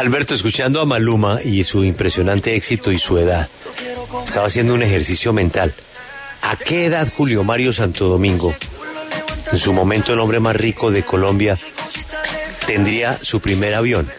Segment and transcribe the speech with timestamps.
[0.00, 3.50] Alberto, escuchando a Maluma y su impresionante éxito y su edad,
[4.24, 5.74] estaba haciendo un ejercicio mental.
[6.40, 8.54] ¿A qué edad Julio Mario Santo Domingo,
[9.52, 11.58] en su momento el hombre más rico de Colombia,
[12.66, 14.10] tendría su primer avión?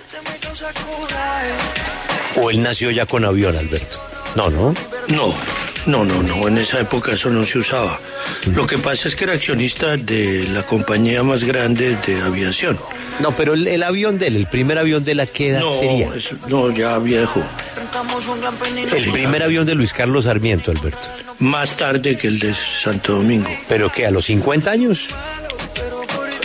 [2.36, 4.00] ¿O él nació ya con avión, Alberto?
[4.36, 4.76] No, ¿no?
[5.08, 5.34] No,
[5.86, 6.48] no, no, no.
[6.48, 8.00] En esa época eso no se usaba.
[8.56, 12.78] Lo que pasa es que era accionista de la compañía más grande de aviación.
[13.20, 15.72] No, pero el, el avión de él, el primer avión de la qué edad No,
[15.74, 16.10] sería.
[16.48, 17.42] no, ya viejo.
[18.96, 21.00] El primer avión de Luis Carlos Sarmiento, Alberto.
[21.40, 22.54] Más tarde que el de
[22.84, 23.50] Santo Domingo.
[23.68, 24.06] ¿Pero qué?
[24.06, 25.08] ¿A los 50 años?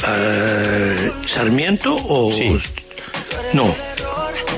[0.09, 2.33] Eh, ¿Sarmiento o...?
[2.33, 2.57] Sí.
[3.53, 3.75] No,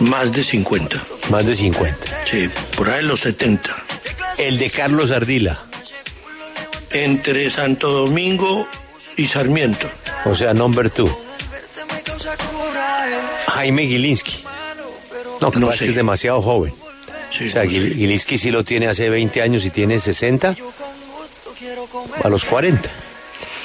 [0.01, 1.03] más de 50.
[1.31, 1.97] Más de 50.
[2.25, 3.71] Sí, por ahí los 70.
[4.39, 5.59] El de Carlos Ardila.
[6.91, 8.67] Entre Santo Domingo
[9.17, 9.91] y Sarmiento.
[10.25, 11.09] O sea, number two.
[13.49, 14.45] Jaime Gilinski.
[15.41, 15.89] No, que No sé.
[15.89, 16.73] es demasiado joven.
[17.31, 17.77] Sí, O sea, no sé.
[17.77, 20.55] Gil- Gilinski sí lo tiene hace 20 años y tiene 60
[22.25, 22.89] a los 40.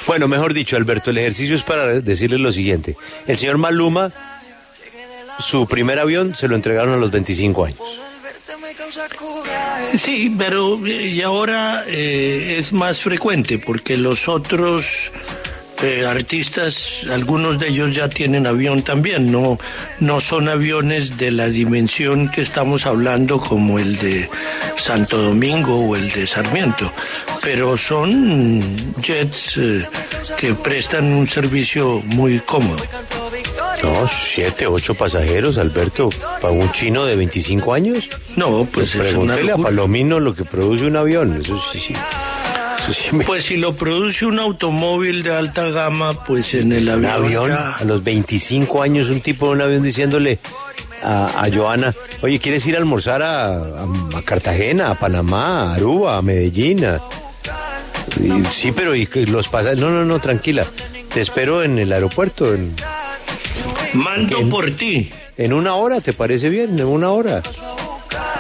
[0.06, 2.98] Bueno, mejor dicho, Alberto, el ejercicio es para decirles lo siguiente.
[3.26, 4.12] El señor Maluma,
[5.40, 7.80] su primer avión se lo entregaron a los 25 años.
[9.96, 15.12] Sí, pero eh, y ahora eh, es más frecuente porque los otros
[15.82, 19.58] eh, artistas, algunos de ellos ya tienen avión también, no,
[20.00, 24.30] no son aviones de la dimensión que estamos hablando como el de
[24.78, 26.92] Santo Domingo o el de Sarmiento,
[27.42, 28.62] pero son
[29.02, 29.60] jets
[30.38, 32.84] que prestan un servicio muy cómodo.
[33.84, 36.10] No, siete, ocho pasajeros, Alberto,
[36.42, 38.10] para un chino de 25 años.
[38.38, 39.56] No, pues es una Pregúntele a.
[39.58, 41.42] Palomino lo que produce un avión.
[41.42, 41.94] Eso sí, sí.
[41.94, 46.88] Eso sí me- Pues si lo produce un automóvil de alta gama, pues en el
[46.88, 50.40] un avión, avión ya- a los 25 años, un tipo de un avión diciéndole
[51.04, 55.76] a, a Joana, oye, ¿quieres ir a almorzar a, a- a Cartagena, a Panamá, a
[55.76, 56.86] Aruba, a Medellín?
[56.86, 57.02] a-?"
[58.22, 60.66] Y, sí, pero y los pasajeros, no, no, no, tranquila,
[61.14, 62.74] te espero en el aeropuerto, en,
[63.94, 65.12] Mando por ti.
[65.38, 66.80] en una hora, ¿te parece bien?
[66.80, 67.42] En una hora.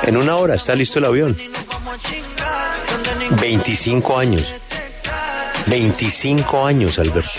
[0.03, 1.37] En una hora, está listo el avión.
[3.39, 4.45] 25 años.
[5.67, 7.31] 25 años, Alberto.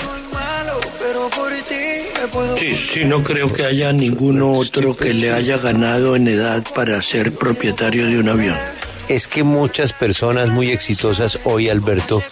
[2.58, 7.00] Sí, sí, no creo que haya ninguno otro que le haya ganado en edad para
[7.02, 8.56] ser propietario de un avión.
[9.08, 12.22] Es que muchas personas muy exitosas hoy, Alberto,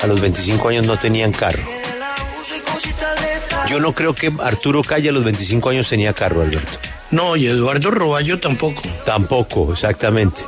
[0.00, 1.62] a los 25 años no tenían carro.
[3.68, 6.78] Yo no creo que Arturo Calle a los 25 años tenía carro, Alberto.
[7.10, 8.82] No, y Eduardo Roballo tampoco.
[9.04, 10.42] Tampoco, exactamente.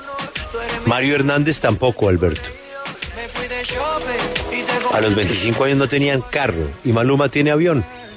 [0.87, 2.50] Mario Hernández tampoco, Alberto.
[4.92, 7.84] A los 25 años no tenían carro y Maluma tiene avión.